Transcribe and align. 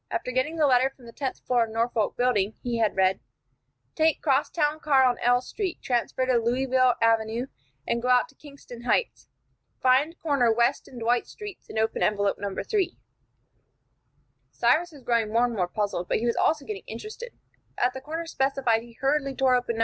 After 0.09 0.31
getting 0.31 0.55
the 0.55 0.65
letter 0.65 0.89
from 0.89 1.05
the 1.05 1.11
tenth 1.11 1.41
floor 1.45 1.61
of 1.63 1.69
the 1.69 1.75
Norfolk 1.75 2.17
Building, 2.17 2.55
he 2.63 2.79
had 2.79 2.95
read: 2.95 3.19
"Take 3.93 4.19
cross 4.23 4.49
town 4.49 4.79
car 4.79 5.03
on 5.05 5.19
L 5.19 5.41
Street, 5.41 5.79
transfer 5.79 6.25
to 6.25 6.37
Louisville 6.39 6.95
Avenue, 7.03 7.45
and 7.87 8.01
go 8.01 8.07
out 8.07 8.27
to 8.29 8.33
Kingston 8.35 8.81
Heights. 8.81 9.27
Find 9.79 10.17
corner 10.17 10.51
West 10.51 10.87
and 10.87 10.99
Dwight 10.99 11.27
Streets, 11.27 11.69
and 11.69 11.77
open 11.77 12.01
envelope 12.01 12.37
No. 12.39 12.55
3." 12.63 12.97
Cyrus 14.49 14.91
was 14.91 15.03
growing 15.03 15.31
more 15.31 15.45
and 15.45 15.53
more 15.53 15.67
puzzled, 15.67 16.07
but 16.07 16.17
he 16.17 16.25
was 16.25 16.35
also 16.35 16.65
getting 16.65 16.81
interested. 16.87 17.33
At 17.77 17.93
the 17.93 18.01
corner 18.01 18.25
specified 18.25 18.81
he 18.81 18.93
hurriedly 18.93 19.35
tore 19.35 19.53
open 19.53 19.75
No. 19.75 19.79